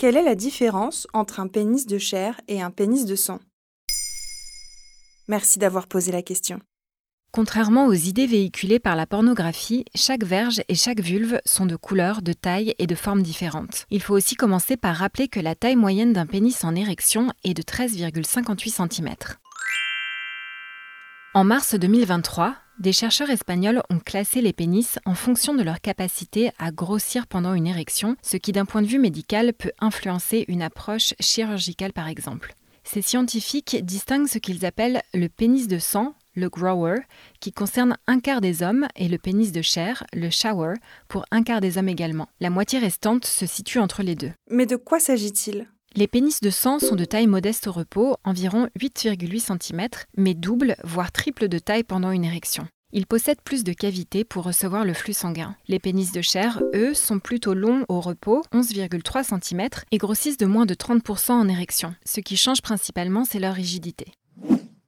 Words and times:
Quelle 0.00 0.16
est 0.16 0.22
la 0.22 0.34
différence 0.34 1.06
entre 1.12 1.40
un 1.40 1.46
pénis 1.46 1.86
de 1.86 1.98
chair 1.98 2.40
et 2.48 2.62
un 2.62 2.70
pénis 2.70 3.04
de 3.04 3.14
sang? 3.14 3.38
Merci 5.28 5.58
d'avoir 5.58 5.88
posé 5.88 6.10
la 6.10 6.22
question. 6.22 6.58
Contrairement 7.32 7.84
aux 7.84 7.92
idées 7.92 8.26
véhiculées 8.26 8.78
par 8.78 8.96
la 8.96 9.06
pornographie, 9.06 9.84
chaque 9.94 10.24
verge 10.24 10.62
et 10.70 10.74
chaque 10.74 11.00
vulve 11.00 11.38
sont 11.44 11.66
de 11.66 11.76
couleur, 11.76 12.22
de 12.22 12.32
taille 12.32 12.74
et 12.78 12.86
de 12.86 12.94
forme 12.94 13.22
différentes. 13.22 13.84
Il 13.90 14.00
faut 14.00 14.14
aussi 14.14 14.36
commencer 14.36 14.78
par 14.78 14.96
rappeler 14.96 15.28
que 15.28 15.38
la 15.38 15.54
taille 15.54 15.76
moyenne 15.76 16.14
d'un 16.14 16.24
pénis 16.24 16.64
en 16.64 16.74
érection 16.74 17.30
est 17.44 17.52
de 17.52 17.60
13,58 17.60 18.88
cm. 18.88 19.14
En 21.32 21.44
mars 21.44 21.76
2023, 21.76 22.56
des 22.80 22.92
chercheurs 22.92 23.30
espagnols 23.30 23.82
ont 23.88 24.00
classé 24.00 24.40
les 24.40 24.52
pénis 24.52 24.98
en 25.04 25.14
fonction 25.14 25.54
de 25.54 25.62
leur 25.62 25.80
capacité 25.80 26.50
à 26.58 26.72
grossir 26.72 27.28
pendant 27.28 27.54
une 27.54 27.68
érection, 27.68 28.16
ce 28.20 28.36
qui 28.36 28.50
d'un 28.50 28.64
point 28.64 28.82
de 28.82 28.88
vue 28.88 28.98
médical 28.98 29.52
peut 29.52 29.70
influencer 29.78 30.44
une 30.48 30.60
approche 30.60 31.14
chirurgicale 31.20 31.92
par 31.92 32.08
exemple. 32.08 32.56
Ces 32.82 33.00
scientifiques 33.00 33.76
distinguent 33.84 34.26
ce 34.26 34.38
qu'ils 34.38 34.66
appellent 34.66 35.02
le 35.14 35.28
pénis 35.28 35.68
de 35.68 35.78
sang, 35.78 36.16
le 36.34 36.48
grower, 36.48 36.96
qui 37.38 37.52
concerne 37.52 37.96
un 38.08 38.18
quart 38.18 38.40
des 38.40 38.64
hommes, 38.64 38.88
et 38.96 39.06
le 39.06 39.18
pénis 39.18 39.52
de 39.52 39.62
chair, 39.62 40.02
le 40.12 40.30
shower, 40.30 40.74
pour 41.06 41.24
un 41.30 41.44
quart 41.44 41.60
des 41.60 41.78
hommes 41.78 41.88
également. 41.88 42.28
La 42.40 42.50
moitié 42.50 42.80
restante 42.80 43.24
se 43.24 43.46
situe 43.46 43.78
entre 43.78 44.02
les 44.02 44.16
deux. 44.16 44.32
Mais 44.50 44.66
de 44.66 44.74
quoi 44.74 44.98
s'agit-il? 44.98 45.68
Les 45.96 46.06
pénis 46.06 46.40
de 46.40 46.50
sang 46.50 46.78
sont 46.78 46.94
de 46.94 47.04
taille 47.04 47.26
modeste 47.26 47.66
au 47.66 47.72
repos, 47.72 48.16
environ 48.24 48.68
8,8 48.78 49.58
cm, 49.58 49.88
mais 50.16 50.34
double, 50.34 50.76
voire 50.84 51.10
triple 51.10 51.48
de 51.48 51.58
taille 51.58 51.82
pendant 51.82 52.12
une 52.12 52.24
érection. 52.24 52.68
Ils 52.92 53.06
possèdent 53.06 53.40
plus 53.42 53.64
de 53.64 53.72
cavités 53.72 54.24
pour 54.24 54.44
recevoir 54.44 54.84
le 54.84 54.94
flux 54.94 55.12
sanguin. 55.12 55.56
Les 55.68 55.78
pénis 55.78 56.12
de 56.12 56.22
chair, 56.22 56.62
eux, 56.74 56.94
sont 56.94 57.18
plutôt 57.18 57.54
longs 57.54 57.84
au 57.88 58.00
repos, 58.00 58.42
11,3 58.52 59.40
cm, 59.40 59.68
et 59.90 59.98
grossissent 59.98 60.36
de 60.36 60.46
moins 60.46 60.66
de 60.66 60.74
30% 60.74 61.32
en 61.32 61.48
érection. 61.48 61.94
Ce 62.06 62.20
qui 62.20 62.36
change 62.36 62.62
principalement, 62.62 63.24
c'est 63.24 63.40
leur 63.40 63.54
rigidité. 63.54 64.12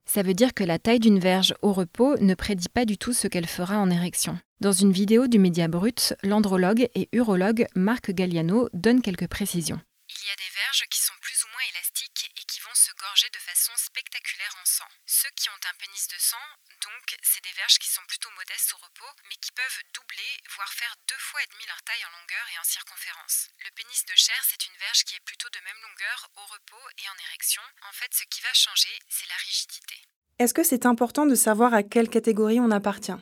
Ça 0.05 0.23
veut 0.23 0.34
dire 0.34 0.55
que 0.55 0.64
la 0.64 0.79
taille 0.79 1.01
d'une 1.01 1.20
verge 1.20 1.55
au 1.62 1.73
repos 1.73 2.17
ne 2.20 2.35
prédit 2.35 2.68
pas 2.68 2.85
du 2.85 2.96
tout 2.96 3.12
ce 3.12 3.29
qu'elle 3.29 3.46
fera 3.46 3.79
en 3.79 3.91
érection. 3.91 4.39
Dans 4.61 4.73
une 4.73 4.92
vidéo 4.92 5.27
du 5.27 5.39
Média 5.39 5.68
Brut, 5.68 6.14
l'andrologue 6.23 6.89
et 6.95 7.08
urologue 7.12 7.67
Marc 7.74 8.12
Galliano 8.12 8.68
donne 8.73 9.01
quelques 9.01 9.29
précisions. 9.29 9.80
Il 10.22 10.30
y 10.30 10.30
a 10.30 10.38
des 10.38 10.55
verges 10.55 10.86
qui 10.86 11.02
sont 11.02 11.18
plus 11.18 11.34
ou 11.42 11.48
moins 11.50 11.66
élastiques 11.74 12.30
et 12.38 12.44
qui 12.46 12.62
vont 12.62 12.78
se 12.78 12.94
gorger 12.94 13.27
de 13.34 13.42
façon 13.42 13.74
spectaculaire 13.74 14.55
en 14.55 14.64
sang. 14.64 14.86
Ceux 15.02 15.30
qui 15.34 15.50
ont 15.50 15.64
un 15.66 15.74
pénis 15.83 16.06
de 16.06 16.20
sang, 16.22 16.46
donc, 16.78 17.18
c'est 17.27 17.42
des 17.42 17.50
verges 17.58 17.83
qui 17.83 17.90
sont 17.90 18.06
plutôt 18.06 18.30
modestes 18.38 18.70
au 18.70 18.78
repos, 18.86 19.12
mais 19.27 19.34
qui 19.42 19.50
peuvent 19.50 19.82
doubler, 19.90 20.32
voire 20.55 20.70
faire 20.78 20.94
deux 21.11 21.18
fois 21.18 21.42
et 21.42 21.50
demi 21.50 21.66
leur 21.66 21.82
taille 21.82 22.06
en 22.06 22.14
longueur 22.22 22.46
et 22.55 22.58
en 22.62 22.62
circonférence. 22.62 23.50
Le 23.66 23.70
pénis 23.74 24.05
de 24.06 24.14
chair, 24.14 24.38
c'est 24.46 24.62
une 24.62 24.78
verge 24.78 25.02
qui 25.02 25.18
est 25.18 25.27
plutôt 25.27 25.50
de 25.50 25.58
même 25.66 25.82
longueur 25.90 26.30
au 26.38 26.46
repos 26.55 26.86
et 27.02 27.06
en 27.11 27.18
érection. 27.27 27.62
En 27.90 27.92
fait, 27.92 28.14
ce 28.14 28.22
qui 28.30 28.46
va 28.46 28.55
changer, 28.55 28.94
c'est 29.11 29.27
la 29.27 29.42
rigidité. 29.42 29.98
Est-ce 30.38 30.55
que 30.55 30.62
c'est 30.62 30.86
important 30.86 31.27
de 31.27 31.34
savoir 31.34 31.74
à 31.74 31.82
quelle 31.82 32.08
catégorie 32.08 32.62
on 32.62 32.70
appartient? 32.70 33.18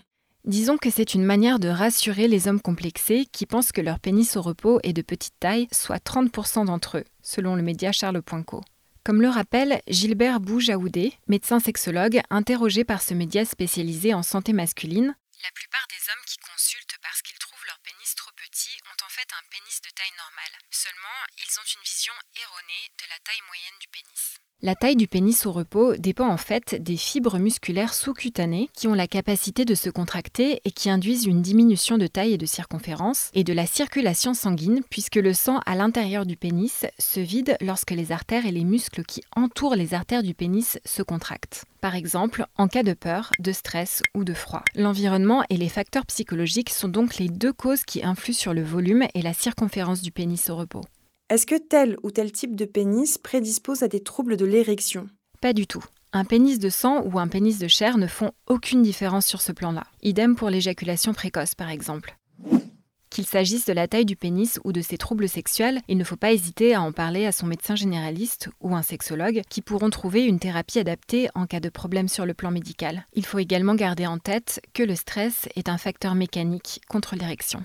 Disons 0.47 0.78
que 0.78 0.89
c'est 0.89 1.12
une 1.12 1.25
manière 1.25 1.59
de 1.59 1.69
rassurer 1.69 2.27
les 2.27 2.49
hommes 2.49 2.62
complexés 2.62 3.27
qui 3.31 3.45
pensent 3.45 3.73
que 3.73 3.83
leur 3.83 4.01
pénis 4.01 4.37
au 4.37 4.43
repos 4.43 4.81
est 4.83 4.95
de 4.95 5.03
petite 5.03 5.39
taille, 5.39 5.69
soit 5.71 6.03
30% 6.03 6.65
d'entre 6.65 6.97
eux, 6.97 7.05
selon 7.23 7.56
le 7.56 7.62
média 7.62 7.93
Charles.co. 7.93 8.62
Comme 9.05 9.21
le 9.21 9.28
rappelle 9.28 9.83
Gilbert 9.87 10.41
Boujaoudé, 10.41 11.12
médecin 11.28 11.61
sexologue 11.61 12.23
interrogé 12.31 12.84
par 12.84 13.03
ce 13.03 13.12
média 13.12 13.45
spécialisé 13.45 14.15
en 14.15 14.23
santé 14.23 14.55
masculine, 14.55 15.15
la 15.45 15.53
plupart 15.53 15.87
des 15.93 16.01
hommes 16.09 16.25
qui 16.27 16.39
consultent 16.39 16.99
parce 17.03 17.21
qu'ils 17.21 17.39
trouvent 17.39 17.67
leur 17.67 17.78
pénis 17.81 18.15
trop 18.15 18.33
petit 18.33 18.77
ont 18.89 19.05
en 19.05 19.09
fait 19.12 19.28
un 19.37 19.45
pénis 19.53 19.81
de 19.84 19.91
taille 19.93 20.17
normale. 20.17 20.57
Seulement, 20.71 21.21
ils 21.37 21.53
ont 21.61 21.69
une 21.69 21.84
vision 21.84 22.17
erronée 22.41 22.84
de 22.97 23.05
la 23.12 23.21
taille 23.25 23.45
moyenne 23.45 23.81
du 23.81 23.89
pénis. 23.89 24.41
La 24.62 24.75
taille 24.75 24.97
du 24.97 25.09
pénis 25.09 25.47
au 25.47 25.53
repos 25.53 25.97
dépend 25.97 26.28
en 26.28 26.37
fait 26.37 26.75
des 26.75 26.98
fibres 26.98 27.38
musculaires 27.38 27.94
sous-cutanées 27.94 28.69
qui 28.76 28.88
ont 28.88 28.94
la 28.94 29.06
capacité 29.06 29.65
de 29.65 29.75
se 29.75 29.88
contracter 29.88 30.60
et 30.66 30.71
qui 30.71 30.91
induisent 30.91 31.25
une 31.25 31.41
diminution 31.41 31.97
de 31.97 32.06
taille 32.06 32.34
et 32.34 32.38
de 32.38 32.44
circonférence, 32.44 33.31
et 33.32 33.43
de 33.43 33.54
la 33.54 33.65
circulation 33.65 34.34
sanguine 34.34 34.82
puisque 34.91 35.16
le 35.16 35.32
sang 35.32 35.60
à 35.65 35.76
l'intérieur 35.76 36.26
du 36.26 36.37
pénis 36.37 36.84
se 36.98 37.21
vide 37.21 37.56
lorsque 37.62 37.93
les 37.93 38.12
artères 38.12 38.44
et 38.44 38.53
les 38.53 38.65
muscles 38.65 39.03
qui 39.03 39.22
entourent 39.34 39.76
les 39.76 39.94
artères 39.94 40.22
du 40.22 40.34
pénis 40.34 40.78
se 40.84 41.03
contractent. 41.03 41.65
Par 41.81 41.94
exemple, 41.94 42.44
en 42.59 42.69
cas 42.69 42.82
de 42.82 42.92
peur, 42.92 43.31
de 43.38 43.53
stress 43.53 44.03
ou 44.15 44.25
de 44.25 44.34
froid. 44.34 44.62
L'environnement 44.75 45.42
et 45.48 45.56
les 45.56 45.71
facteurs 45.71 46.04
psychologiques 46.04 46.69
sont 46.69 46.88
donc 46.88 47.16
les 47.16 47.28
deux 47.28 47.54
causes 47.54 47.84
qui 47.84 48.04
influent 48.04 48.34
sur 48.34 48.53
le 48.53 48.62
volume 48.62 49.06
et 49.15 49.22
la 49.22 49.32
circonférence 49.32 50.03
du 50.03 50.12
pénis 50.12 50.50
au 50.50 50.56
repos. 50.56 50.82
Est-ce 51.31 51.47
que 51.47 51.55
tel 51.55 51.97
ou 52.03 52.11
tel 52.11 52.33
type 52.33 52.57
de 52.57 52.65
pénis 52.65 53.17
prédispose 53.17 53.85
à 53.85 53.89
des 53.89 54.01
troubles 54.01 54.37
de 54.37 54.45
l'érection? 54.45 55.07
Pas 55.41 55.53
du 55.53 55.69
tout. 55.69 55.85
Un 56.13 56.25
pénis 56.25 56.59
de 56.59 56.69
sang 56.69 57.05
ou 57.05 57.21
un 57.21 57.29
pénis 57.29 57.61
de 57.61 57.69
chair 57.69 57.99
ne 57.99 58.09
font 58.09 58.33
aucune 58.49 58.83
différence 58.83 59.27
sur 59.27 59.41
ce 59.41 59.53
plan-là. 59.53 59.85
Idem 60.03 60.35
pour 60.35 60.51
l'éjaculation 60.51 61.15
précoce, 61.15 61.55
par 61.55 61.71
exemple. 61.71 62.17
Qu'il 63.11 63.27
s'agisse 63.27 63.65
de 63.65 63.73
la 63.73 63.87
taille 63.87 64.07
du 64.07 64.17
pénis 64.17 64.59
ou 64.65 64.73
de 64.73 64.81
ses 64.81 64.99
troubles 64.99 65.29
sexuels, 65.29 65.81
il 65.87 65.99
ne 65.99 66.05
faut 66.05 66.17
pas 66.17 66.33
hésiter 66.33 66.75
à 66.75 66.83
en 66.83 66.91
parler 66.91 67.27
à 67.27 67.33
son 67.33 67.47
médecin 67.47 67.77
généraliste 67.77 68.49
ou 68.61 68.75
un 68.75 68.83
sexologue 68.83 69.43
qui 69.49 69.63
pourront 69.63 69.91
trouver 69.91 70.25
une 70.25 70.41
thérapie 70.41 70.81
adaptée 70.81 71.29
en 71.37 71.47
cas 71.47 71.61
de 71.61 71.69
problème 71.69 72.09
sur 72.09 72.27
le 72.27 72.35
plan 72.35 72.51
médical. 72.51 73.07
Il 73.13 73.25
faut 73.25 73.39
également 73.39 73.77
garder 73.77 74.09
en 74.09 74.19
tête 74.19 74.61
que 74.75 74.83
le 74.83 74.97
stress 74.97 75.49
est 75.55 75.69
un 75.69 75.79
facteur 75.79 76.17
mécanique 76.17 76.81
contre 76.89 77.15
l'érection. 77.15 77.65